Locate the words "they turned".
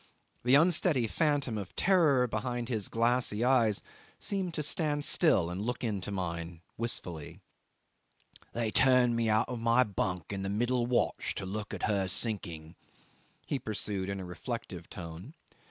8.53-9.15